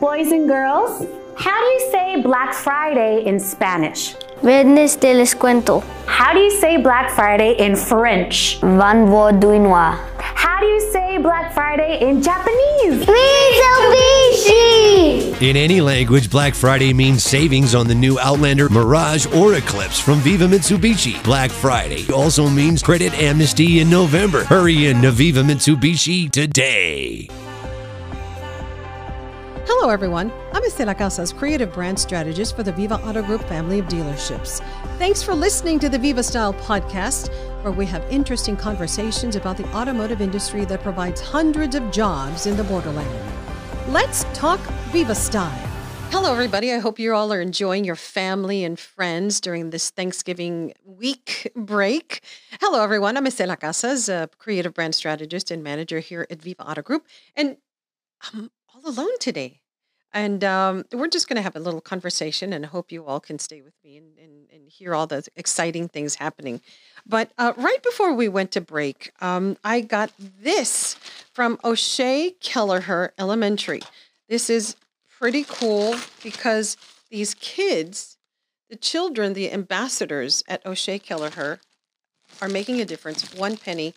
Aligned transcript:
Boys 0.00 0.30
and 0.30 0.46
girls, 0.46 1.04
how 1.34 1.58
do 1.58 1.66
you 1.66 1.90
say 1.90 2.22
Black 2.22 2.54
Friday 2.54 3.24
in 3.26 3.40
Spanish? 3.40 4.14
Viernes 4.42 4.94
de 5.00 5.12
descuento. 5.12 5.82
How 6.06 6.32
do 6.32 6.38
you 6.38 6.52
say 6.52 6.76
Black 6.76 7.10
Friday 7.10 7.56
in 7.58 7.74
French? 7.74 8.60
Vendredi 8.60 9.58
noir. 9.58 9.98
How 10.20 10.60
do 10.60 10.66
you 10.66 10.80
say 10.92 11.18
Black 11.18 11.52
Friday 11.52 11.98
in 12.00 12.22
Japanese? 12.22 13.04
Mitsubishi! 13.06 14.62
In 15.42 15.56
any 15.56 15.80
language, 15.80 16.30
Black 16.30 16.54
Friday 16.54 16.92
means 16.92 17.24
savings 17.24 17.74
on 17.74 17.88
the 17.88 17.94
new 17.94 18.20
Outlander, 18.20 18.68
Mirage, 18.68 19.26
or 19.34 19.54
Eclipse 19.54 19.98
from 19.98 20.20
Viva 20.20 20.46
Mitsubishi. 20.46 21.20
Black 21.24 21.50
Friday 21.50 22.06
also 22.12 22.48
means 22.48 22.84
credit 22.84 23.12
amnesty 23.14 23.80
in 23.80 23.90
November. 23.90 24.44
Hurry 24.44 24.86
in 24.86 25.02
to 25.02 25.10
Viva 25.10 25.42
Mitsubishi 25.42 26.30
today. 26.30 27.28
Hello, 29.80 29.90
everyone. 29.90 30.32
I'm 30.52 30.64
Estela 30.64 30.98
Casas, 30.98 31.32
creative 31.32 31.72
brand 31.72 32.00
strategist 32.00 32.56
for 32.56 32.64
the 32.64 32.72
Viva 32.72 32.96
Auto 32.96 33.22
Group 33.22 33.42
family 33.42 33.78
of 33.78 33.86
dealerships. 33.86 34.58
Thanks 34.98 35.22
for 35.22 35.36
listening 35.36 35.78
to 35.78 35.88
the 35.88 35.96
Viva 35.96 36.24
Style 36.24 36.52
podcast, 36.52 37.32
where 37.62 37.72
we 37.72 37.86
have 37.86 38.04
interesting 38.10 38.56
conversations 38.56 39.36
about 39.36 39.56
the 39.56 39.64
automotive 39.76 40.20
industry 40.20 40.64
that 40.64 40.82
provides 40.82 41.20
hundreds 41.20 41.76
of 41.76 41.92
jobs 41.92 42.46
in 42.46 42.56
the 42.56 42.64
borderland. 42.64 43.08
Let's 43.86 44.24
talk 44.34 44.58
Viva 44.90 45.14
Style. 45.14 45.68
Hello, 46.10 46.32
everybody. 46.32 46.72
I 46.72 46.78
hope 46.78 46.98
you 46.98 47.14
all 47.14 47.32
are 47.32 47.40
enjoying 47.40 47.84
your 47.84 47.94
family 47.94 48.64
and 48.64 48.76
friends 48.80 49.40
during 49.40 49.70
this 49.70 49.90
Thanksgiving 49.90 50.74
week 50.84 51.52
break. 51.54 52.24
Hello, 52.60 52.82
everyone. 52.82 53.16
I'm 53.16 53.26
Estela 53.26 53.58
Casas, 53.58 54.08
a 54.08 54.28
creative 54.38 54.74
brand 54.74 54.96
strategist 54.96 55.52
and 55.52 55.62
manager 55.62 56.00
here 56.00 56.26
at 56.30 56.42
Viva 56.42 56.68
Auto 56.68 56.82
Group. 56.82 57.06
And 57.36 57.58
I'm 58.34 58.50
all 58.74 58.90
alone 58.90 59.16
today. 59.20 59.60
And 60.12 60.42
um, 60.42 60.84
we're 60.92 61.08
just 61.08 61.28
going 61.28 61.36
to 61.36 61.42
have 61.42 61.56
a 61.56 61.60
little 61.60 61.80
conversation, 61.80 62.52
and 62.52 62.64
hope 62.66 62.90
you 62.90 63.04
all 63.04 63.20
can 63.20 63.38
stay 63.38 63.60
with 63.60 63.74
me 63.84 63.98
and, 63.98 64.18
and, 64.18 64.48
and 64.52 64.68
hear 64.68 64.94
all 64.94 65.06
the 65.06 65.26
exciting 65.36 65.88
things 65.88 66.14
happening. 66.14 66.60
But 67.06 67.30
uh, 67.36 67.52
right 67.56 67.82
before 67.82 68.14
we 68.14 68.28
went 68.28 68.50
to 68.52 68.60
break, 68.60 69.10
um, 69.20 69.56
I 69.62 69.80
got 69.80 70.12
this 70.18 70.94
from 71.32 71.58
O'Shea 71.62 72.36
Keleher 72.40 73.10
Elementary. 73.18 73.82
This 74.28 74.48
is 74.48 74.76
pretty 75.18 75.44
cool 75.44 75.96
because 76.22 76.76
these 77.10 77.34
kids, 77.34 78.16
the 78.70 78.76
children, 78.76 79.34
the 79.34 79.52
ambassadors 79.52 80.42
at 80.48 80.64
O'Shea 80.64 80.98
Keleher, 80.98 81.58
are 82.40 82.48
making 82.48 82.80
a 82.80 82.84
difference 82.84 83.34
one 83.34 83.56
penny, 83.56 83.94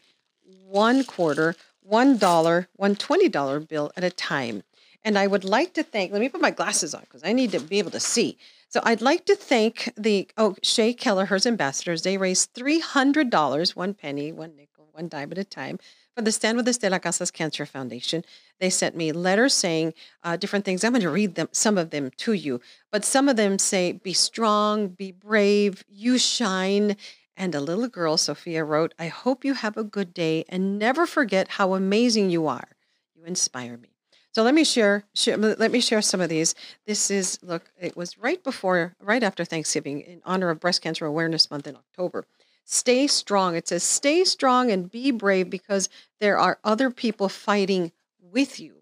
one 0.68 1.04
quarter, 1.04 1.56
one 1.82 2.18
dollar, 2.18 2.68
one 2.76 2.96
$20 2.96 3.68
bill 3.68 3.92
at 3.96 4.04
a 4.04 4.10
time. 4.10 4.64
And 5.04 5.18
I 5.18 5.28
would 5.28 5.44
like 5.44 5.74
to 5.74 5.84
thank, 5.84 6.12
let 6.12 6.22
me 6.22 6.30
put 6.30 6.42
my 6.42 6.52
glasses 6.52 6.94
on 6.94 7.02
because 7.02 7.24
I 7.24 7.34
need 7.34 7.52
to 7.54 7.60
be 7.60 7.80
able 7.80 7.92
to 7.92 8.00
see. 8.00 8.38
So 8.70 8.80
I'd 8.84 9.02
like 9.02 9.26
to 9.26 9.36
thank 9.36 9.92
the 9.98 10.30
O'Shea 10.38 10.94
Keleher's 10.94 11.46
ambassadors. 11.46 12.04
They 12.04 12.18
raised 12.18 12.54
$300, 12.54 13.76
one 13.76 13.94
penny, 13.94 14.32
one 14.32 14.56
nickel, 14.56 14.90
one 14.92 15.08
dime 15.08 15.32
at 15.32 15.38
a 15.38 15.44
time 15.44 15.80
for 16.16 16.22
the 16.22 16.32
Stand 16.32 16.58
with 16.58 16.68
Estela 16.68 17.02
Casas 17.02 17.32
Cancer 17.32 17.66
Foundation. 17.66 18.24
They 18.60 18.70
sent 18.70 18.96
me 18.96 19.12
letters 19.12 19.54
saying 19.54 19.94
uh, 20.24 20.38
different 20.38 20.66
things. 20.66 20.84
I'm 20.84 20.92
going 20.92 21.02
to 21.02 21.10
read 21.10 21.36
them, 21.36 21.50
some 21.52 21.78
of 21.78 21.90
them 21.90 22.12
to 22.18 22.34
you, 22.34 22.62
but 22.92 23.04
some 23.04 23.28
of 23.28 23.36
them 23.36 23.58
say, 23.58 23.92
"Be 23.94 24.14
strong, 24.14 24.90
be 24.90 25.12
brave, 25.12 25.84
you 25.90 26.18
shine." 26.18 26.96
And 27.36 27.56
a 27.56 27.62
little 27.62 27.88
girl, 27.88 28.18
Sophia, 28.18 28.64
wrote, 28.64 28.94
"I 29.00 29.08
hope 29.08 29.46
you 29.46 29.54
have 29.54 29.78
a 29.78 29.84
good 29.84 30.14
day 30.14 30.46
and 30.48 30.78
never 30.78 31.06
forget 31.06 31.48
how 31.50 31.74
amazing 31.74 32.30
you 32.30 32.48
are. 32.48 32.70
You 33.16 33.24
inspire 33.24 33.78
me." 33.78 33.90
So 34.34 34.44
let 34.44 34.54
me 34.54 34.64
share, 34.64 35.04
share, 35.14 35.36
let 35.36 35.72
me 35.72 35.82
share 35.82 36.02
some 36.02 36.22
of 36.22 36.30
these. 36.30 36.56
This 36.86 37.12
is 37.12 37.38
look, 37.42 37.70
it 37.80 37.98
was 37.98 38.18
right 38.18 38.42
before 38.42 38.96
right 39.02 39.24
after 39.24 39.44
Thanksgiving 39.44 40.00
in 40.02 40.22
honor 40.26 40.50
of 40.50 40.62
Breast 40.62 40.82
Cancer 40.82 41.06
Awareness 41.06 41.52
Month 41.52 41.68
in 41.68 41.76
October. 41.76 42.26
Stay 42.64 43.08
strong. 43.08 43.56
It 43.58 43.68
says 43.68 43.84
stay 43.84 44.24
strong 44.24 44.72
and 44.72 44.90
be 44.90 45.12
brave 45.12 45.50
because 45.50 45.90
there 46.22 46.38
are 46.38 46.60
other 46.64 46.90
people 46.90 47.28
fighting 47.28 47.92
with 48.22 48.58
you. 48.58 48.76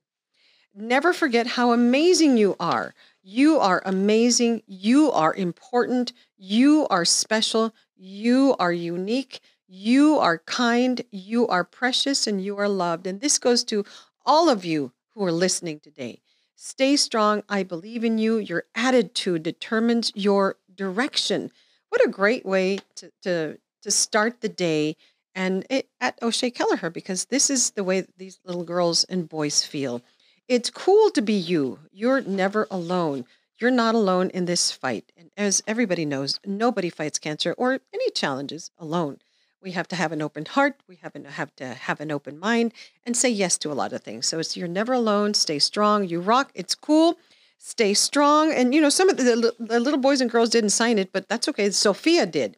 Never 0.75 1.13
forget 1.13 1.47
how 1.47 1.71
amazing 1.71 2.37
you 2.37 2.55
are. 2.59 2.93
You 3.23 3.57
are 3.57 3.81
amazing. 3.85 4.61
You 4.67 5.11
are 5.11 5.33
important. 5.33 6.13
You 6.37 6.85
are 6.91 7.05
special. 7.05 7.73
You 7.97 8.55
are 8.59 8.71
unique. 8.71 9.39
You 9.67 10.19
are 10.19 10.37
kind. 10.37 11.01
You 11.11 11.47
are 11.47 11.63
precious 11.63 12.27
and 12.27 12.39
you 12.39 12.55
are 12.57 12.69
loved. 12.69 13.07
And 13.07 13.19
this 13.19 13.39
goes 13.39 13.63
to 13.65 13.83
all 14.25 14.47
of 14.47 14.63
you 14.63 14.91
who 15.13 15.23
are 15.23 15.31
listening 15.31 15.79
today. 15.79 16.21
Stay 16.55 16.95
strong. 16.95 17.43
I 17.47 17.63
believe 17.63 18.03
in 18.03 18.17
you. 18.17 18.37
Your 18.37 18.65
attitude 18.75 19.43
determines 19.43 20.11
your 20.15 20.57
direction. 20.73 21.51
What 21.89 22.05
a 22.05 22.09
great 22.09 22.45
way 22.45 22.79
to, 22.95 23.11
to, 23.23 23.57
to 23.81 23.91
start 23.91 24.41
the 24.41 24.49
day 24.49 24.95
and 25.35 25.65
it, 25.69 25.87
at 26.01 26.21
O'Shea 26.21 26.51
Keleher, 26.51 26.91
because 26.91 27.25
this 27.25 27.49
is 27.49 27.71
the 27.71 27.83
way 27.83 28.05
these 28.17 28.39
little 28.43 28.63
girls 28.63 29.05
and 29.05 29.29
boys 29.29 29.63
feel. 29.63 30.01
It's 30.47 30.69
cool 30.69 31.11
to 31.11 31.21
be 31.21 31.33
you. 31.33 31.79
You're 31.91 32.21
never 32.21 32.67
alone. 32.71 33.25
You're 33.59 33.71
not 33.71 33.95
alone 33.95 34.29
in 34.31 34.45
this 34.45 34.71
fight. 34.71 35.11
And 35.15 35.31
as 35.37 35.61
everybody 35.67 36.05
knows, 36.05 36.39
nobody 36.45 36.89
fights 36.89 37.19
cancer 37.19 37.53
or 37.57 37.79
any 37.93 38.09
challenges 38.11 38.71
alone. 38.77 39.19
We 39.61 39.71
have 39.71 39.87
to 39.89 39.95
have 39.95 40.11
an 40.11 40.21
open 40.21 40.45
heart. 40.45 40.75
We 40.87 40.97
have, 41.01 41.15
an, 41.15 41.25
have 41.25 41.55
to 41.57 41.65
have 41.65 41.99
an 41.99 42.11
open 42.11 42.39
mind 42.39 42.73
and 43.05 43.15
say 43.15 43.29
yes 43.29 43.57
to 43.59 43.71
a 43.71 43.73
lot 43.73 43.91
of 43.93 44.01
things. 44.01 44.25
So 44.27 44.39
it's 44.39 44.55
you're 44.55 44.67
never 44.67 44.93
alone. 44.93 45.33
Stay 45.33 45.59
strong. 45.59 46.07
You 46.07 46.21
rock. 46.21 46.51
It's 46.55 46.75
cool. 46.75 47.17
Stay 47.57 47.93
strong. 47.93 48.53
And 48.53 48.73
you 48.73 48.79
know, 48.79 48.89
some 48.89 49.09
of 49.09 49.17
the, 49.17 49.53
the 49.59 49.79
little 49.79 49.99
boys 49.99 50.21
and 50.21 50.31
girls 50.31 50.49
didn't 50.49 50.69
sign 50.69 50.97
it, 50.97 51.11
but 51.11 51.27
that's 51.27 51.49
okay. 51.49 51.69
Sophia 51.71 52.25
did. 52.25 52.55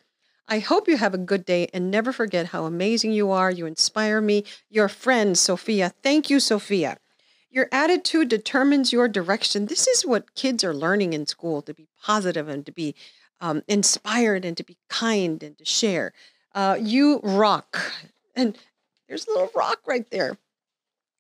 I 0.47 0.59
hope 0.59 0.88
you 0.88 0.97
have 0.97 1.13
a 1.13 1.17
good 1.17 1.45
day 1.45 1.69
and 1.73 1.90
never 1.90 2.11
forget 2.11 2.47
how 2.47 2.66
amazing 2.66 3.13
you 3.13 3.31
are. 3.31 3.50
You 3.50 3.66
inspire 3.66 4.22
me. 4.22 4.44
Your 4.69 4.90
friend, 4.90 5.38
Sophia. 5.38 5.94
Thank 6.03 6.29
you, 6.29 6.40
Sophia. 6.40 6.97
Your 7.50 7.67
attitude 7.72 8.29
determines 8.29 8.94
your 8.94 9.07
direction. 9.07 9.66
This 9.66 9.88
is 9.88 10.06
what 10.06 10.35
kids 10.35 10.63
are 10.63 10.73
learning 10.73 11.13
in 11.13 11.25
school 11.25 11.61
to 11.63 11.73
be 11.73 11.88
positive 12.03 12.47
and 12.47 12.66
to 12.66 12.72
be 12.72 12.95
um, 13.40 13.63
inspired 13.67 14.45
and 14.45 14.56
to 14.57 14.63
be 14.63 14.78
kind 14.90 15.41
and 15.41 15.57
to 15.57 15.66
share. 15.66 16.13
Uh, 16.53 16.78
you 16.79 17.19
rock. 17.23 17.78
And 18.35 18.57
there's 19.07 19.28
a 19.28 19.31
little 19.31 19.51
rock 19.53 19.79
right 19.85 20.09
there. 20.09 20.38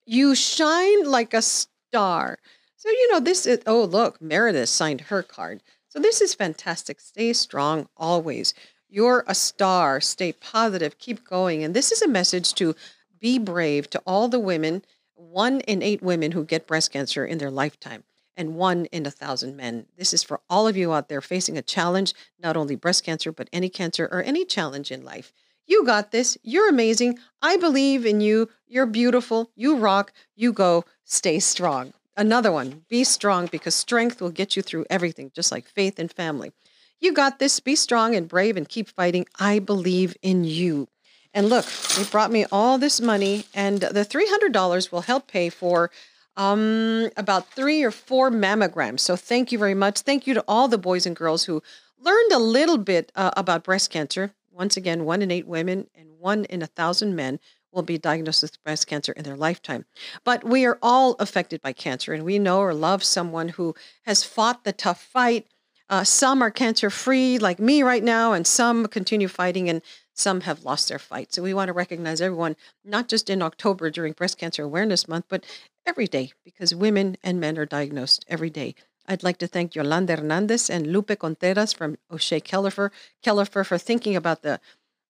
You 0.05 0.33
shine 0.33 1.05
like 1.05 1.33
a 1.33 1.41
star. 1.41 2.39
So, 2.77 2.89
you 2.89 3.11
know, 3.11 3.19
this 3.19 3.45
is, 3.45 3.59
oh, 3.67 3.83
look, 3.83 4.21
Meredith 4.21 4.69
signed 4.69 5.01
her 5.01 5.21
card. 5.21 5.61
So, 5.89 5.99
this 5.99 6.21
is 6.21 6.33
fantastic. 6.33 7.01
Stay 7.01 7.33
strong 7.33 7.89
always. 7.97 8.53
You're 8.89 9.23
a 9.27 9.35
star. 9.35 10.01
Stay 10.01 10.31
positive. 10.33 10.97
Keep 10.97 11.27
going. 11.27 11.63
And 11.63 11.73
this 11.73 11.91
is 11.91 12.01
a 12.01 12.07
message 12.07 12.53
to 12.55 12.75
be 13.19 13.37
brave 13.37 13.89
to 13.91 14.01
all 14.05 14.27
the 14.27 14.39
women, 14.39 14.83
one 15.15 15.59
in 15.61 15.83
eight 15.83 16.01
women 16.01 16.31
who 16.31 16.43
get 16.43 16.67
breast 16.67 16.91
cancer 16.91 17.25
in 17.25 17.37
their 17.37 17.51
lifetime 17.51 18.03
and 18.35 18.55
one 18.55 18.85
in 18.85 19.05
a 19.05 19.11
thousand 19.11 19.55
men. 19.55 19.85
This 19.97 20.13
is 20.13 20.23
for 20.23 20.41
all 20.49 20.67
of 20.67 20.77
you 20.77 20.93
out 20.93 21.09
there 21.09 21.21
facing 21.21 21.57
a 21.57 21.61
challenge, 21.61 22.13
not 22.39 22.57
only 22.57 22.75
breast 22.75 23.03
cancer, 23.03 23.31
but 23.31 23.49
any 23.51 23.69
cancer 23.69 24.07
or 24.11 24.23
any 24.23 24.45
challenge 24.45 24.91
in 24.91 25.03
life. 25.03 25.33
You 25.67 25.85
got 25.85 26.11
this. 26.11 26.37
You're 26.43 26.69
amazing. 26.69 27.19
I 27.41 27.57
believe 27.57 28.05
in 28.05 28.19
you. 28.19 28.49
You're 28.67 28.85
beautiful. 28.85 29.51
You 29.55 29.77
rock. 29.77 30.11
You 30.35 30.51
go. 30.53 30.85
Stay 31.03 31.39
strong. 31.39 31.93
Another 32.17 32.51
one 32.51 32.83
be 32.89 33.03
strong 33.03 33.47
because 33.47 33.73
strength 33.73 34.21
will 34.21 34.31
get 34.31 34.55
you 34.55 34.61
through 34.61 34.85
everything, 34.89 35.31
just 35.33 35.51
like 35.51 35.67
faith 35.67 35.97
and 35.97 36.11
family. 36.11 36.51
You 36.99 37.13
got 37.13 37.39
this. 37.39 37.59
Be 37.59 37.75
strong 37.75 38.15
and 38.15 38.27
brave 38.27 38.57
and 38.57 38.67
keep 38.67 38.89
fighting. 38.89 39.25
I 39.39 39.59
believe 39.59 40.15
in 40.21 40.43
you. 40.43 40.87
And 41.33 41.47
look, 41.47 41.65
they 41.95 42.03
brought 42.03 42.31
me 42.31 42.45
all 42.51 42.77
this 42.77 42.99
money, 42.99 43.45
and 43.53 43.79
the 43.79 44.05
$300 44.05 44.91
will 44.91 45.01
help 45.01 45.27
pay 45.27 45.49
for 45.49 45.89
um, 46.37 47.09
about 47.17 47.49
three 47.51 47.83
or 47.83 47.91
four 47.91 48.31
mammograms. 48.31 49.01
So 49.01 49.15
thank 49.15 49.51
you 49.51 49.57
very 49.57 49.73
much. 49.73 50.01
Thank 50.01 50.27
you 50.27 50.33
to 50.33 50.43
all 50.47 50.67
the 50.67 50.77
boys 50.77 51.05
and 51.05 51.15
girls 51.15 51.45
who 51.45 51.61
learned 51.99 52.31
a 52.31 52.39
little 52.39 52.77
bit 52.77 53.11
uh, 53.15 53.31
about 53.37 53.63
breast 53.63 53.89
cancer. 53.89 54.33
Once 54.51 54.77
again, 54.77 55.05
one 55.05 55.21
in 55.21 55.31
eight 55.31 55.47
women 55.47 55.87
and 55.95 56.09
one 56.19 56.45
in 56.45 56.61
a 56.61 56.67
thousand 56.67 57.15
men 57.15 57.39
will 57.71 57.83
be 57.83 57.97
diagnosed 57.97 58.41
with 58.41 58.63
breast 58.63 58.87
cancer 58.87 59.13
in 59.13 59.23
their 59.23 59.37
lifetime. 59.37 59.85
But 60.23 60.43
we 60.43 60.65
are 60.65 60.77
all 60.81 61.15
affected 61.19 61.61
by 61.61 61.73
cancer, 61.73 62.13
and 62.13 62.25
we 62.25 62.37
know 62.37 62.59
or 62.59 62.73
love 62.73 63.03
someone 63.03 63.49
who 63.49 63.75
has 64.03 64.23
fought 64.23 64.63
the 64.63 64.73
tough 64.73 65.01
fight. 65.01 65.47
Uh, 65.89 66.03
some 66.03 66.41
are 66.41 66.51
cancer 66.51 66.89
free, 66.89 67.37
like 67.37 67.59
me 67.59 67.83
right 67.83 68.03
now, 68.03 68.33
and 68.33 68.45
some 68.45 68.87
continue 68.87 69.27
fighting, 69.27 69.69
and 69.69 69.81
some 70.13 70.41
have 70.41 70.63
lost 70.63 70.89
their 70.89 70.99
fight. 70.99 71.33
So 71.33 71.41
we 71.41 71.53
want 71.53 71.67
to 71.69 71.73
recognize 71.73 72.21
everyone, 72.21 72.55
not 72.83 73.07
just 73.07 73.29
in 73.29 73.41
October 73.41 73.89
during 73.89 74.13
Breast 74.13 74.37
Cancer 74.37 74.63
Awareness 74.63 75.07
Month, 75.07 75.25
but 75.29 75.45
every 75.85 76.07
day 76.07 76.31
because 76.43 76.73
women 76.75 77.17
and 77.23 77.39
men 77.39 77.57
are 77.57 77.65
diagnosed 77.65 78.25
every 78.27 78.49
day. 78.49 78.75
I'd 79.07 79.23
like 79.23 79.37
to 79.39 79.47
thank 79.47 79.75
Yolanda 79.75 80.15
Hernandez 80.15 80.69
and 80.69 80.87
Lupe 80.87 81.17
Contreras 81.17 81.73
from 81.73 81.97
O'Shea 82.11 82.39
Keleher, 82.39 82.91
Keleher 83.23 83.65
for 83.65 83.77
thinking 83.77 84.15
about 84.15 84.41
the 84.43 84.59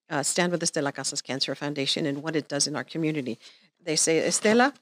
uh, 0.09 0.23
Stand 0.23 0.51
With 0.51 0.61
Estela 0.61 0.93
Casas 0.93 1.21
Cancer 1.21 1.55
Foundation 1.55 2.05
and 2.05 2.23
what 2.23 2.35
it 2.35 2.47
does 2.47 2.67
in 2.67 2.75
our 2.75 2.83
community. 2.83 3.37
They 3.83 3.95
say, 3.95 4.21
Estela, 4.21 4.73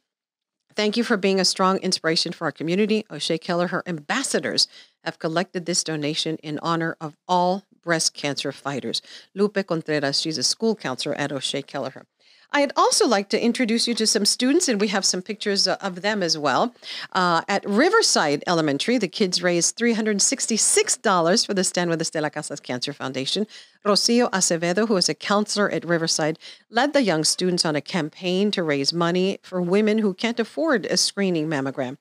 thank 0.75 0.97
you 0.97 1.03
for 1.03 1.18
being 1.18 1.39
a 1.39 1.45
strong 1.45 1.77
inspiration 1.77 2.31
for 2.31 2.45
our 2.45 2.51
community. 2.51 3.06
O'Shea 3.09 3.38
Keleher 3.38 3.81
ambassadors 3.86 4.68
have 5.03 5.19
collected 5.19 5.65
this 5.65 5.83
donation 5.83 6.38
in 6.38 6.59
honor 6.62 6.95
of 7.00 7.15
all 7.27 7.65
breast 7.81 8.13
cancer 8.13 8.51
fighters. 8.51 9.01
Lupe 9.33 9.65
Contreras, 9.65 10.21
she's 10.21 10.38
a 10.38 10.44
school 10.44 10.75
counselor 10.75 11.15
at 11.15 11.31
O'Shea 11.31 11.62
Keleher. 11.62 12.03
I'd 12.51 12.72
also 12.75 13.07
like 13.07 13.30
to 13.30 13.44
introduce 13.44 13.88
you 13.88 13.94
to 13.94 14.07
some 14.07 14.25
students, 14.25 14.68
and 14.68 14.81
we 14.81 14.88
have 14.88 15.06
some 15.06 15.22
pictures 15.22 15.68
uh, 15.68 15.78
of 15.81 16.01
them 16.01 16.24
as 16.24 16.36
well. 16.36 16.74
Uh, 17.13 17.42
at 17.48 17.63
Riverside 17.69 18.44
Elementary, 18.48 18.98
the 18.98 19.07
kids 19.07 19.44
raised 19.44 19.78
$366 19.78 21.46
for 21.46 21.54
the 21.54 21.63
Stand 21.63 21.92
with 21.92 22.01
Estela 22.01 22.31
Casas 22.31 22.60
Cancer 22.60 22.92
Foundation. 22.92 23.46
Rocio 23.86 24.31
Acevedo, 24.31 24.88
who 24.88 24.98
is 24.98 25.07
a 25.07 25.13
counselor 25.13 25.69
at 25.69 25.86
Riverside, 25.86 26.40
led 26.72 26.94
the 26.94 27.04
young 27.04 27.24
students 27.24 27.66
on 27.66 27.75
a 27.75 27.81
campaign 27.81 28.50
to 28.51 28.63
raise 28.63 28.92
money 28.92 29.40
for 29.44 29.62
women 29.62 30.00
who 30.00 30.16
can't 30.16 30.40
afford 30.40 30.88
a 30.88 30.98
screening 30.98 31.48
mammogram. 31.48 31.98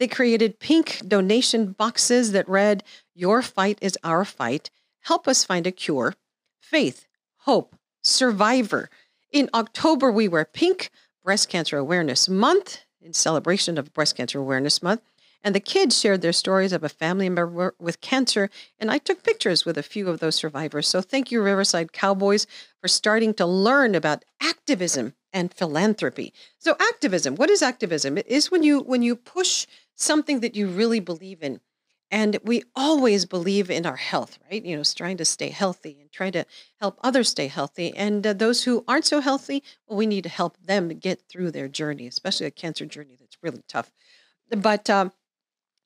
They 0.00 0.08
created 0.08 0.58
pink 0.58 1.02
donation 1.06 1.72
boxes 1.72 2.32
that 2.32 2.48
read, 2.48 2.82
Your 3.14 3.42
fight 3.42 3.78
is 3.80 3.96
our 4.02 4.24
fight. 4.24 4.70
Help 5.02 5.28
us 5.28 5.44
find 5.44 5.68
a 5.68 5.72
cure. 5.72 6.14
Faith, 6.60 7.06
hope, 7.38 7.76
survivor. 8.02 8.90
In 9.34 9.50
October, 9.52 10.12
we 10.12 10.28
wear 10.28 10.44
pink, 10.44 10.90
Breast 11.24 11.48
Cancer 11.48 11.76
Awareness 11.76 12.28
Month, 12.28 12.82
in 13.02 13.12
celebration 13.12 13.76
of 13.76 13.92
Breast 13.92 14.16
Cancer 14.16 14.38
Awareness 14.38 14.80
Month. 14.80 15.00
And 15.42 15.56
the 15.56 15.60
kids 15.60 15.98
shared 15.98 16.22
their 16.22 16.32
stories 16.32 16.72
of 16.72 16.84
a 16.84 16.88
family 16.88 17.28
member 17.28 17.74
with 17.80 18.00
cancer, 18.00 18.48
and 18.78 18.92
I 18.92 18.98
took 18.98 19.24
pictures 19.24 19.64
with 19.64 19.76
a 19.76 19.82
few 19.82 20.08
of 20.08 20.20
those 20.20 20.36
survivors. 20.36 20.86
So 20.86 21.00
thank 21.00 21.32
you, 21.32 21.42
Riverside 21.42 21.92
Cowboys, 21.92 22.46
for 22.80 22.86
starting 22.86 23.34
to 23.34 23.44
learn 23.44 23.96
about 23.96 24.24
activism 24.40 25.14
and 25.32 25.52
philanthropy. 25.52 26.32
So 26.58 26.76
activism, 26.78 27.34
what 27.34 27.50
is 27.50 27.60
activism? 27.60 28.16
It 28.16 28.28
is 28.28 28.52
when 28.52 28.62
you 28.62 28.82
when 28.82 29.02
you 29.02 29.16
push 29.16 29.66
something 29.96 30.38
that 30.40 30.54
you 30.54 30.68
really 30.68 31.00
believe 31.00 31.42
in 31.42 31.58
and 32.14 32.38
we 32.44 32.62
always 32.76 33.24
believe 33.24 33.68
in 33.72 33.84
our 33.84 33.96
health, 33.96 34.38
right? 34.48 34.64
You 34.64 34.76
know, 34.76 34.84
trying 34.84 35.16
to 35.16 35.24
stay 35.24 35.48
healthy 35.48 35.98
and 36.00 36.12
trying 36.12 36.30
to 36.32 36.46
help 36.80 36.96
others 37.02 37.28
stay 37.28 37.48
healthy. 37.48 37.92
And 37.96 38.24
uh, 38.24 38.32
those 38.34 38.62
who 38.62 38.84
aren't 38.86 39.04
so 39.04 39.20
healthy, 39.20 39.64
well, 39.88 39.98
we 39.98 40.06
need 40.06 40.22
to 40.22 40.28
help 40.28 40.56
them 40.58 40.90
get 40.90 41.22
through 41.28 41.50
their 41.50 41.66
journey, 41.66 42.06
especially 42.06 42.46
a 42.46 42.52
cancer 42.52 42.86
journey 42.86 43.16
that's 43.18 43.36
really 43.42 43.64
tough. 43.68 43.90
But 44.48 44.88
um, 44.88 45.10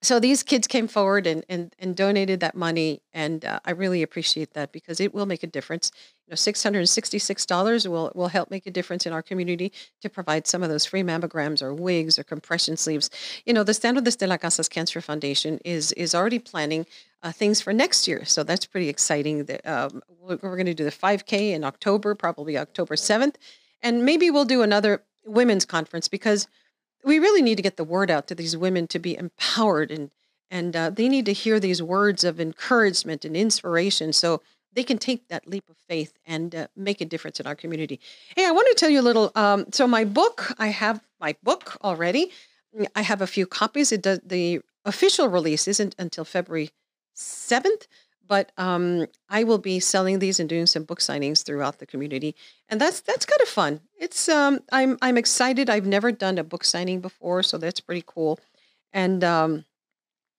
so 0.00 0.20
these 0.20 0.42
kids 0.42 0.66
came 0.66 0.86
forward 0.86 1.26
and 1.26 1.44
and, 1.48 1.74
and 1.78 1.96
donated 1.96 2.40
that 2.40 2.54
money, 2.54 3.02
and 3.12 3.44
uh, 3.44 3.58
I 3.64 3.72
really 3.72 4.02
appreciate 4.02 4.54
that 4.54 4.70
because 4.70 5.00
it 5.00 5.12
will 5.12 5.26
make 5.26 5.42
a 5.42 5.46
difference. 5.48 5.90
You 6.26 6.32
know, 6.32 6.36
six 6.36 6.62
hundred 6.62 6.80
and 6.80 6.88
sixty-six 6.88 7.44
dollars 7.44 7.88
will 7.88 8.12
will 8.14 8.28
help 8.28 8.50
make 8.50 8.66
a 8.66 8.70
difference 8.70 9.06
in 9.06 9.12
our 9.12 9.22
community 9.22 9.72
to 10.02 10.08
provide 10.08 10.46
some 10.46 10.62
of 10.62 10.68
those 10.68 10.86
free 10.86 11.02
mammograms 11.02 11.62
or 11.62 11.74
wigs 11.74 12.18
or 12.18 12.24
compression 12.24 12.76
sleeves. 12.76 13.10
You 13.44 13.52
know, 13.52 13.64
the 13.64 13.74
Stand 13.74 13.96
with 13.96 14.06
Estela 14.06 14.40
Casas 14.40 14.68
Cancer 14.68 15.00
Foundation 15.00 15.58
is 15.64 15.92
is 15.92 16.14
already 16.14 16.38
planning 16.38 16.86
uh, 17.22 17.32
things 17.32 17.60
for 17.60 17.72
next 17.72 18.06
year, 18.06 18.24
so 18.24 18.44
that's 18.44 18.66
pretty 18.66 18.88
exciting. 18.88 19.46
The, 19.46 19.60
um, 19.70 20.02
we're, 20.20 20.36
going 20.36 20.66
to 20.66 20.74
do 20.74 20.84
the 20.84 20.90
five 20.92 21.26
k 21.26 21.52
in 21.52 21.64
October, 21.64 22.14
probably 22.14 22.56
October 22.56 22.94
seventh, 22.94 23.36
and 23.82 24.04
maybe 24.04 24.30
we'll 24.30 24.44
do 24.44 24.62
another 24.62 25.02
women's 25.24 25.64
conference 25.64 26.06
because 26.06 26.46
we 27.04 27.18
really 27.18 27.42
need 27.42 27.56
to 27.56 27.62
get 27.62 27.76
the 27.76 27.84
word 27.84 28.10
out 28.10 28.26
to 28.28 28.34
these 28.34 28.56
women 28.56 28.86
to 28.88 28.98
be 28.98 29.16
empowered 29.16 29.90
and 29.90 30.10
and 30.50 30.74
uh, 30.74 30.88
they 30.88 31.10
need 31.10 31.26
to 31.26 31.34
hear 31.34 31.60
these 31.60 31.82
words 31.82 32.24
of 32.24 32.40
encouragement 32.40 33.26
and 33.26 33.36
inspiration 33.36 34.14
so 34.14 34.40
they 34.72 34.82
can 34.82 34.96
take 34.96 35.28
that 35.28 35.46
leap 35.46 35.68
of 35.68 35.76
faith 35.88 36.14
and 36.24 36.54
uh, 36.54 36.68
make 36.74 37.02
a 37.02 37.04
difference 37.04 37.38
in 37.38 37.46
our 37.46 37.54
community. 37.54 38.00
Hey 38.36 38.46
i 38.46 38.50
want 38.50 38.66
to 38.68 38.74
tell 38.74 38.90
you 38.90 39.00
a 39.00 39.08
little 39.08 39.30
um, 39.34 39.66
so 39.72 39.86
my 39.86 40.04
book 40.04 40.52
i 40.58 40.68
have 40.68 41.00
my 41.20 41.34
book 41.42 41.76
already. 41.82 42.30
I 42.94 43.02
have 43.02 43.22
a 43.22 43.26
few 43.26 43.46
copies. 43.46 43.92
It 43.92 44.02
does 44.02 44.20
the 44.24 44.60
official 44.84 45.28
release 45.28 45.66
isn't 45.68 45.94
until 45.98 46.24
february 46.24 46.70
7th 47.16 47.86
but 48.28 48.52
um, 48.58 49.06
I 49.28 49.44
will 49.44 49.58
be 49.58 49.80
selling 49.80 50.18
these 50.18 50.38
and 50.38 50.48
doing 50.48 50.66
some 50.66 50.84
book 50.84 51.00
signings 51.00 51.44
throughout 51.44 51.78
the 51.78 51.86
community, 51.86 52.36
and 52.68 52.80
that's 52.80 53.00
that's 53.00 53.26
kind 53.26 53.40
of 53.40 53.48
fun. 53.48 53.80
It's 53.98 54.28
um, 54.28 54.60
I'm 54.70 54.98
I'm 55.02 55.16
excited. 55.16 55.70
I've 55.70 55.86
never 55.86 56.12
done 56.12 56.38
a 56.38 56.44
book 56.44 56.64
signing 56.64 57.00
before, 57.00 57.42
so 57.42 57.58
that's 57.58 57.80
pretty 57.80 58.04
cool, 58.06 58.38
and 58.92 59.24
um, 59.24 59.64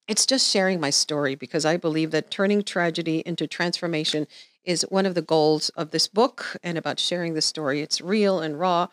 it's 0.07 0.25
just 0.25 0.50
sharing 0.50 0.80
my 0.80 0.89
story 0.89 1.36
because 1.36 1.65
I 1.65 1.77
believe 1.77 2.12
that 2.12 2.31
turning 2.31 2.63
tragedy 2.63 3.19
into 3.25 3.47
transformation 3.47 4.27
is 4.63 4.85
one 4.89 5.06
of 5.06 5.15
the 5.15 5.21
goals 5.21 5.69
of 5.69 5.92
this 5.92 6.07
book 6.07 6.57
and 6.63 6.77
about 6.77 7.00
sharing 7.00 7.33
the 7.33 7.42
story. 7.42 7.81
It's 7.81 8.01
real 8.01 8.39
and 8.39 8.59
raw, 8.59 8.88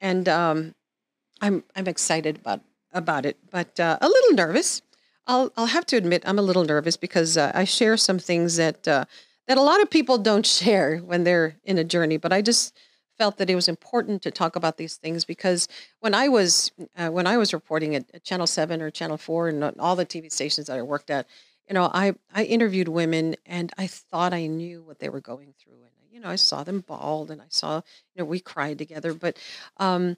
and 0.00 0.28
um, 0.28 0.74
I'm 1.40 1.64
I'm 1.74 1.88
excited 1.88 2.36
about 2.38 2.60
about 2.92 3.26
it, 3.26 3.38
but 3.50 3.80
uh, 3.80 3.98
a 4.00 4.08
little 4.08 4.32
nervous 4.32 4.82
I'll 5.26 5.52
I'll 5.56 5.66
have 5.66 5.86
to 5.86 5.96
admit 5.96 6.22
I'm 6.26 6.38
a 6.38 6.42
little 6.42 6.64
nervous 6.64 6.96
because 6.96 7.36
uh, 7.36 7.52
I 7.54 7.64
share 7.64 7.96
some 7.96 8.18
things 8.18 8.56
that 8.56 8.86
uh, 8.88 9.04
that 9.46 9.58
a 9.58 9.62
lot 9.62 9.82
of 9.82 9.90
people 9.90 10.18
don't 10.18 10.46
share 10.58 10.98
when 10.98 11.24
they're 11.24 11.56
in 11.64 11.78
a 11.78 11.84
journey. 11.84 12.16
But 12.16 12.32
I 12.32 12.42
just 12.42 12.76
felt 13.18 13.38
that 13.38 13.50
it 13.50 13.54
was 13.54 13.68
important 13.68 14.22
to 14.22 14.30
talk 14.30 14.56
about 14.56 14.78
these 14.78 14.96
things 14.96 15.24
because 15.24 15.68
when 16.00 16.14
I 16.14 16.28
was 16.28 16.72
uh, 16.96 17.08
when 17.08 17.26
I 17.26 17.36
was 17.36 17.52
reporting 17.52 17.94
at, 17.94 18.06
at, 18.14 18.24
Channel 18.24 18.46
Seven 18.46 18.82
or 18.82 18.90
Channel 18.90 19.18
Four 19.18 19.48
and 19.48 19.62
all 19.78 19.96
the 19.96 20.06
TV 20.06 20.32
stations 20.32 20.66
that 20.66 20.78
I 20.78 20.82
worked 20.82 21.10
at, 21.10 21.26
you 21.68 21.74
know, 21.74 21.90
I 21.92 22.14
I 22.34 22.44
interviewed 22.44 22.88
women 22.88 23.36
and 23.46 23.72
I 23.78 23.86
thought 23.86 24.32
I 24.32 24.46
knew 24.46 24.82
what 24.82 24.98
they 24.98 25.08
were 25.08 25.20
going 25.20 25.54
through, 25.58 25.74
and 25.82 25.92
you 26.10 26.20
know, 26.20 26.28
I 26.28 26.36
saw 26.36 26.64
them 26.64 26.80
bald 26.80 27.30
and 27.30 27.40
I 27.40 27.46
saw 27.48 27.76
you 27.76 28.18
know 28.18 28.24
we 28.24 28.40
cried 28.40 28.78
together, 28.78 29.14
but 29.14 29.38
um, 29.76 30.16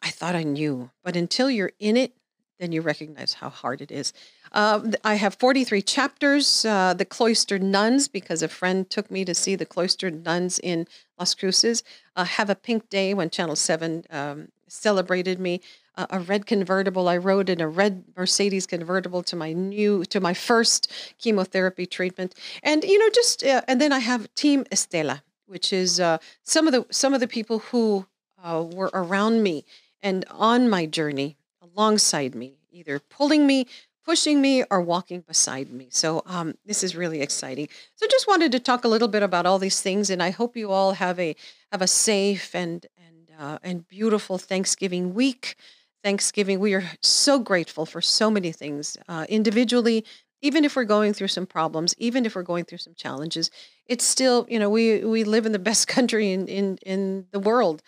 I 0.00 0.10
thought 0.10 0.34
I 0.34 0.42
knew. 0.42 0.90
But 1.02 1.16
until 1.16 1.50
you're 1.50 1.72
in 1.78 1.96
it, 1.96 2.12
then 2.58 2.72
you 2.72 2.80
recognize 2.80 3.34
how 3.34 3.50
hard 3.50 3.80
it 3.80 3.90
is. 3.90 4.12
Uh, 4.52 4.92
I 5.04 5.14
have 5.14 5.34
43 5.34 5.82
chapters. 5.82 6.64
Uh, 6.64 6.94
the 6.94 7.04
Cloistered 7.04 7.62
Nuns, 7.62 8.08
because 8.08 8.42
a 8.42 8.48
friend 8.48 8.88
took 8.88 9.10
me 9.10 9.24
to 9.24 9.34
see 9.34 9.54
the 9.54 9.66
Cloistered 9.66 10.24
Nuns 10.24 10.58
in 10.58 10.86
Las 11.18 11.34
Cruces. 11.34 11.82
Uh, 12.14 12.24
have 12.24 12.48
a 12.48 12.54
Pink 12.54 12.88
Day 12.88 13.12
when 13.12 13.30
Channel 13.30 13.56
7 13.56 14.04
um, 14.10 14.48
celebrated 14.68 15.38
me. 15.38 15.60
Uh, 15.94 16.06
a 16.10 16.20
red 16.20 16.46
convertible. 16.46 17.08
I 17.08 17.16
rode 17.16 17.48
in 17.48 17.60
a 17.60 17.68
red 17.68 18.04
Mercedes 18.16 18.66
convertible 18.66 19.22
to 19.24 19.36
my 19.36 19.52
new, 19.52 20.04
to 20.06 20.20
my 20.20 20.34
first 20.34 20.92
chemotherapy 21.18 21.86
treatment. 21.86 22.34
And, 22.62 22.84
you 22.84 22.98
know, 22.98 23.10
just, 23.10 23.44
uh, 23.44 23.62
and 23.66 23.80
then 23.80 23.92
I 23.92 24.00
have 24.00 24.34
Team 24.34 24.64
Estela, 24.64 25.22
which 25.46 25.72
is 25.72 25.98
uh, 26.00 26.18
some 26.42 26.66
of 26.66 26.72
the, 26.72 26.86
some 26.90 27.14
of 27.14 27.20
the 27.20 27.28
people 27.28 27.58
who 27.58 28.06
were 28.44 28.90
around 28.94 29.42
me 29.42 29.64
and 30.02 30.24
on 30.30 30.68
my 30.68 30.86
journey 30.86 31.36
alongside 31.76 32.34
me, 32.34 32.58
either 32.70 32.98
pulling 32.98 33.46
me, 33.46 33.66
pushing 34.04 34.40
me, 34.40 34.64
or 34.70 34.80
walking 34.80 35.20
beside 35.20 35.70
me. 35.70 35.88
So 35.90 36.22
um, 36.26 36.54
this 36.64 36.82
is 36.82 36.94
really 36.94 37.20
exciting. 37.20 37.68
So 37.96 38.06
just 38.08 38.28
wanted 38.28 38.52
to 38.52 38.60
talk 38.60 38.84
a 38.84 38.88
little 38.88 39.08
bit 39.08 39.22
about 39.22 39.46
all 39.46 39.58
these 39.58 39.80
things, 39.80 40.10
and 40.10 40.22
I 40.22 40.30
hope 40.30 40.56
you 40.56 40.70
all 40.70 40.92
have 40.92 41.18
a 41.18 41.34
have 41.72 41.82
a 41.82 41.86
safe 41.86 42.54
and 42.54 42.86
and 42.96 43.30
uh, 43.38 43.58
and 43.62 43.86
beautiful 43.86 44.38
Thanksgiving 44.38 45.14
week. 45.14 45.56
Thanksgiving, 46.04 46.60
we 46.60 46.72
are 46.74 46.84
so 47.02 47.40
grateful 47.40 47.84
for 47.84 48.00
so 48.00 48.30
many 48.30 48.52
things 48.52 48.96
uh, 49.08 49.26
individually. 49.28 50.04
Even 50.40 50.64
if 50.64 50.76
we're 50.76 50.84
going 50.84 51.12
through 51.12 51.28
some 51.28 51.46
problems, 51.46 51.94
even 51.98 52.24
if 52.24 52.36
we're 52.36 52.42
going 52.42 52.64
through 52.64 52.78
some 52.78 52.94
challenges, 52.94 53.50
it's 53.86 54.04
still 54.04 54.46
you 54.48 54.58
know 54.58 54.70
we 54.70 55.04
we 55.04 55.24
live 55.24 55.46
in 55.46 55.52
the 55.52 55.58
best 55.70 55.88
country 55.88 56.32
in 56.32 56.46
in 56.46 56.78
in 56.86 57.26
the 57.32 57.40
world, 57.40 57.82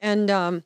and 0.00 0.30
um, 0.30 0.64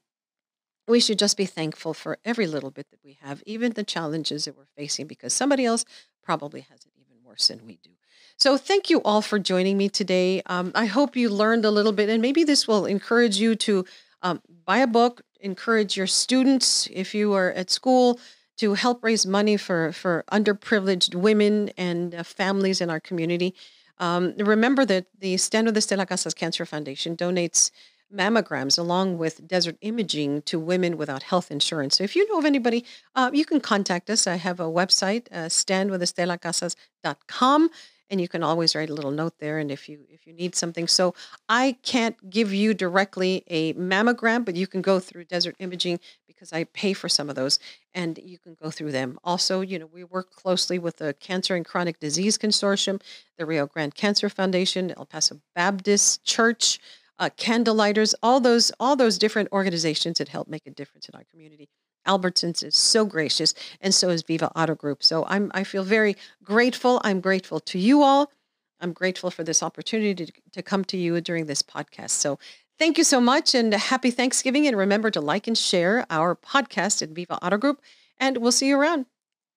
we 0.86 1.00
should 1.00 1.18
just 1.18 1.36
be 1.36 1.46
thankful 1.46 1.94
for 1.94 2.18
every 2.24 2.46
little 2.46 2.70
bit 2.70 2.90
that 2.90 3.00
we 3.04 3.18
have, 3.22 3.42
even 3.46 3.72
the 3.72 3.84
challenges 3.84 4.44
that 4.44 4.56
we're 4.56 4.64
facing, 4.76 5.06
because 5.06 5.32
somebody 5.32 5.64
else 5.64 5.84
probably 6.22 6.60
has 6.60 6.80
it 6.80 6.92
even 6.96 7.22
worse 7.24 7.48
than 7.48 7.64
we 7.66 7.78
do. 7.82 7.90
So, 8.36 8.56
thank 8.56 8.90
you 8.90 9.00
all 9.02 9.22
for 9.22 9.38
joining 9.38 9.78
me 9.78 9.88
today. 9.88 10.42
Um, 10.46 10.72
I 10.74 10.86
hope 10.86 11.16
you 11.16 11.30
learned 11.30 11.64
a 11.64 11.70
little 11.70 11.92
bit, 11.92 12.08
and 12.08 12.20
maybe 12.20 12.42
this 12.42 12.66
will 12.66 12.84
encourage 12.84 13.36
you 13.36 13.54
to 13.56 13.84
um, 14.22 14.42
buy 14.64 14.78
a 14.78 14.86
book, 14.86 15.22
encourage 15.40 15.96
your 15.96 16.08
students 16.08 16.88
if 16.92 17.14
you 17.14 17.32
are 17.34 17.52
at 17.52 17.70
school 17.70 18.18
to 18.56 18.74
help 18.74 19.02
raise 19.04 19.26
money 19.26 19.56
for, 19.56 19.92
for 19.92 20.24
underprivileged 20.32 21.14
women 21.14 21.70
and 21.76 22.14
uh, 22.14 22.22
families 22.22 22.80
in 22.80 22.90
our 22.90 23.00
community. 23.00 23.54
Um, 23.98 24.34
remember 24.38 24.84
that 24.86 25.06
the 25.18 25.36
Stand 25.36 25.66
with 25.66 25.76
Estela 25.76 26.06
Casas 26.06 26.34
Cancer 26.34 26.66
Foundation 26.66 27.16
donates 27.16 27.70
mammograms 28.12 28.76
along 28.78 29.18
with 29.18 29.46
desert 29.46 29.76
imaging 29.80 30.42
to 30.42 30.58
women 30.58 30.96
without 30.96 31.22
health 31.24 31.50
insurance. 31.50 31.98
So 31.98 32.04
if 32.04 32.16
you 32.16 32.26
know 32.28 32.38
of 32.38 32.44
anybody, 32.44 32.84
uh, 33.14 33.30
you 33.32 33.44
can 33.44 33.60
contact 33.60 34.10
us. 34.10 34.26
I 34.26 34.34
have 34.36 34.58
a 34.60 34.64
website, 34.64 35.26
uh, 35.32 35.48
standwithestelacasas.com, 35.48 37.70
and 38.10 38.20
you 38.20 38.28
can 38.28 38.42
always 38.42 38.74
write 38.74 38.90
a 38.90 38.94
little 38.94 39.10
note 39.10 39.38
there. 39.38 39.58
And 39.58 39.70
if 39.70 39.88
you 39.88 40.00
if 40.10 40.26
you 40.26 40.32
need 40.32 40.54
something, 40.54 40.88
so 40.88 41.14
I 41.48 41.76
can't 41.82 42.30
give 42.30 42.52
you 42.52 42.74
directly 42.74 43.44
a 43.48 43.72
mammogram, 43.74 44.44
but 44.44 44.56
you 44.56 44.66
can 44.66 44.82
go 44.82 45.00
through 45.00 45.24
desert 45.24 45.56
imaging 45.58 46.00
because 46.26 46.52
I 46.52 46.64
pay 46.64 46.92
for 46.92 47.08
some 47.08 47.30
of 47.30 47.36
those, 47.36 47.58
and 47.94 48.18
you 48.22 48.38
can 48.38 48.54
go 48.60 48.70
through 48.70 48.92
them. 48.92 49.18
Also, 49.24 49.62
you 49.62 49.78
know, 49.78 49.86
we 49.86 50.04
work 50.04 50.30
closely 50.30 50.78
with 50.78 50.98
the 50.98 51.14
Cancer 51.14 51.54
and 51.54 51.64
Chronic 51.64 51.98
Disease 52.00 52.36
Consortium, 52.36 53.00
the 53.38 53.46
Rio 53.46 53.66
Grande 53.66 53.94
Cancer 53.94 54.28
Foundation, 54.28 54.92
El 54.96 55.06
Paso 55.06 55.40
Baptist 55.54 56.22
Church 56.24 56.78
uh, 57.18 57.30
candlelighters, 57.36 58.14
all 58.22 58.40
those 58.40 58.72
all 58.80 58.96
those 58.96 59.18
different 59.18 59.50
organizations 59.52 60.18
that 60.18 60.28
help 60.28 60.48
make 60.48 60.66
a 60.66 60.70
difference 60.70 61.08
in 61.08 61.14
our 61.14 61.24
community. 61.30 61.68
Albertsons 62.06 62.62
is 62.62 62.76
so 62.76 63.04
gracious, 63.04 63.54
and 63.80 63.94
so 63.94 64.10
is 64.10 64.22
Viva 64.22 64.50
Auto 64.58 64.74
Group. 64.74 65.02
So 65.02 65.24
I'm 65.28 65.50
I 65.54 65.64
feel 65.64 65.84
very 65.84 66.16
grateful. 66.42 67.00
I'm 67.04 67.20
grateful 67.20 67.60
to 67.60 67.78
you 67.78 68.02
all. 68.02 68.30
I'm 68.80 68.92
grateful 68.92 69.30
for 69.30 69.44
this 69.44 69.62
opportunity 69.62 70.26
to, 70.26 70.32
to 70.52 70.62
come 70.62 70.84
to 70.86 70.96
you 70.96 71.20
during 71.20 71.46
this 71.46 71.62
podcast. 71.62 72.10
So 72.10 72.38
thank 72.78 72.98
you 72.98 73.04
so 73.04 73.20
much 73.20 73.54
and 73.54 73.72
happy 73.72 74.10
Thanksgiving. 74.10 74.66
And 74.66 74.76
remember 74.76 75.10
to 75.12 75.20
like 75.20 75.46
and 75.46 75.56
share 75.56 76.04
our 76.10 76.34
podcast 76.36 77.00
at 77.00 77.10
Viva 77.10 77.42
Auto 77.44 77.56
Group. 77.56 77.80
And 78.18 78.38
we'll 78.38 78.52
see 78.52 78.68
you 78.68 78.78
around. 78.78 79.06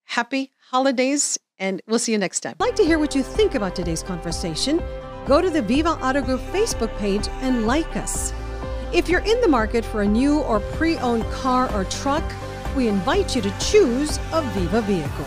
Happy 0.05 0.53
holidays, 0.69 1.37
and 1.59 1.81
we'll 1.87 1.99
see 1.99 2.13
you 2.13 2.17
next 2.17 2.39
time. 2.39 2.55
I'd 2.59 2.65
like 2.65 2.75
to 2.75 2.85
hear 2.85 2.99
what 2.99 3.15
you 3.15 3.23
think 3.23 3.55
about 3.55 3.75
today's 3.75 4.03
conversation. 4.03 4.81
Go 5.27 5.41
to 5.41 5.49
the 5.49 5.61
Viva 5.61 5.89
Auto 6.01 6.21
Group 6.21 6.39
Facebook 6.53 6.97
page 6.99 7.27
and 7.41 7.67
like 7.67 7.97
us. 7.97 8.31
If 8.93 9.09
you're 9.09 9.25
in 9.25 9.41
the 9.41 9.47
market 9.49 9.83
for 9.83 10.03
a 10.03 10.07
new 10.07 10.39
or 10.39 10.61
pre 10.61 10.95
owned 10.99 11.25
car 11.31 11.69
or 11.75 11.83
truck, 11.83 12.23
we 12.77 12.87
invite 12.87 13.35
you 13.35 13.41
to 13.41 13.51
choose 13.59 14.19
a 14.31 14.41
Viva 14.55 14.79
vehicle. 14.81 15.25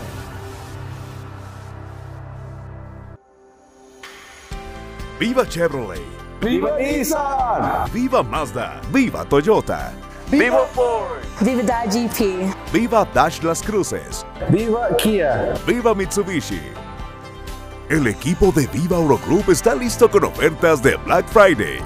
Viva 5.19 5.45
Chevrolet, 5.45 6.01
¡Viva 6.41 6.79
Nissan! 6.79 7.87
Viva 7.89 8.23
Mazda, 8.23 8.81
Viva 8.91 9.23
Toyota, 9.25 9.93
¡Viva 10.31 10.65
Ford! 10.73 11.23
Viva 11.43 11.85
GP. 11.85 12.71
Viva 12.71 13.07
Dash 13.13 13.43
Las 13.43 13.61
Cruces, 13.61 14.25
¡Viva 14.49 14.95
Kia! 14.97 15.53
Viva 15.67 15.93
Mitsubishi. 15.93 16.80
El 17.91 18.07
equipo 18.07 18.53
de 18.53 18.67
Viva 18.67 18.95
Euro 18.95 19.19
Group 19.27 19.51
está 19.51 19.75
listo 19.75 20.09
con 20.09 20.23
ofertas 20.23 20.81
de 20.81 20.95
Black 20.95 21.27
Friday. 21.27 21.81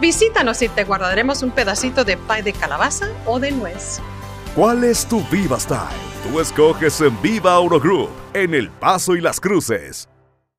Visítanos 0.00 0.60
y 0.60 0.68
te 0.68 0.82
guardaremos 0.82 1.44
un 1.44 1.52
pedacito 1.52 2.04
de 2.04 2.16
pie 2.16 2.42
de 2.42 2.52
calabaza 2.52 3.12
o 3.26 3.38
de 3.38 3.52
nuez. 3.52 4.00
¿Cuál 4.56 4.82
es 4.82 5.06
tu 5.06 5.22
Viva 5.28 5.60
Style? 5.60 5.86
Tú 6.24 6.40
escoges 6.40 7.00
en 7.00 7.22
Viva 7.22 7.54
Euro 7.54 7.78
Group, 7.78 8.10
en 8.34 8.54
El 8.54 8.70
Paso 8.70 9.14
y 9.14 9.20
Las 9.20 9.38
Cruces. 9.38 10.09